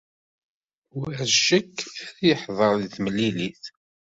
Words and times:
War 0.97 1.15
ccek, 1.35 1.75
ad 2.07 2.17
yeḥdeṛ 2.27 2.71
deg 2.81 2.91
temlilit. 2.95 3.63